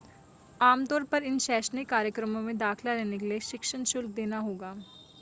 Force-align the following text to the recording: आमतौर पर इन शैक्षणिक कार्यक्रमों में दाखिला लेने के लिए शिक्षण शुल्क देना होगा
आमतौर 0.59 1.03
पर 1.11 1.23
इन 1.23 1.37
शैक्षणिक 1.39 1.89
कार्यक्रमों 1.89 2.41
में 2.41 2.57
दाखिला 2.57 2.95
लेने 2.95 3.17
के 3.17 3.25
लिए 3.25 3.39
शिक्षण 3.51 3.83
शुल्क 3.93 4.09
देना 4.15 4.39
होगा 4.41 4.75